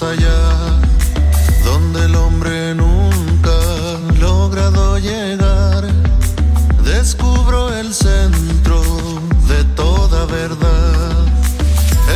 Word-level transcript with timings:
Allá, 0.00 0.80
donde 1.64 2.06
el 2.06 2.14
hombre 2.14 2.74
nunca 2.74 3.50
ha 3.50 4.12
logrado 4.18 4.98
llegar. 4.98 5.86
Descubro 6.82 7.70
el 7.74 7.92
centro 7.92 8.80
de 9.48 9.62
toda 9.76 10.24
verdad. 10.24 11.26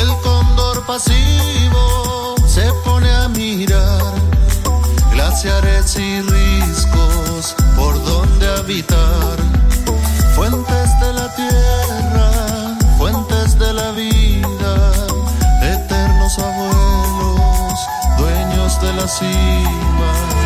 El 0.01 0.09
cóndor 0.23 0.87
pasivo 0.87 2.35
se 2.47 2.73
pone 2.83 3.11
a 3.11 3.29
mirar 3.29 4.15
glaciares 5.13 5.97
y 5.97 6.23
riscos 6.23 7.55
por 7.77 8.03
donde 8.07 8.47
habitar. 8.57 9.37
Fuentes 10.35 10.89
de 11.01 11.13
la 11.13 11.35
tierra, 11.35 11.96
aproxima. 19.07 20.46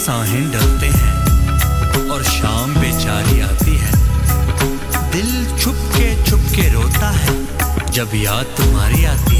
साहें 0.00 0.50
डरते 0.50 0.86
हैं 0.86 2.08
और 2.10 2.22
शाम 2.24 2.74
बेचारी 2.74 3.40
आती 3.40 3.76
है। 3.76 3.90
दिल 5.12 5.58
छुपके 5.58 6.08
छुपके 6.24 6.68
रोता 6.72 7.10
है, 7.10 7.34
जब 7.90 8.14
याद 8.14 8.46
तुम्हारी 8.56 9.04
आती 9.04 9.36
है 9.36 9.39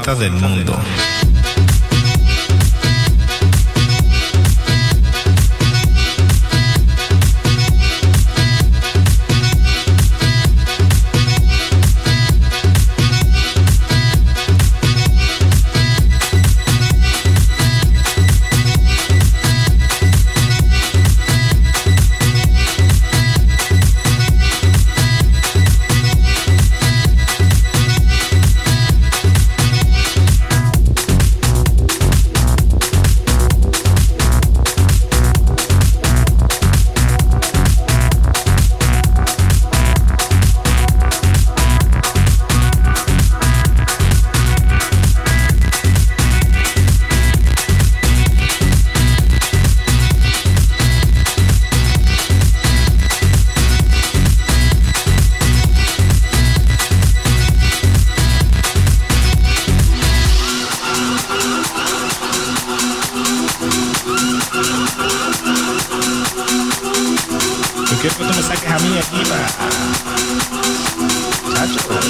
del 0.00 0.32
mundo. 0.32 0.76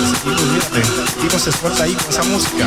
Ese 0.03 0.17
tipo, 0.25 0.43
mírate, 0.53 0.83
el 1.47 1.55
ahí 1.83 1.95
con 1.95 2.09
esa 2.09 2.23
música. 2.25 2.67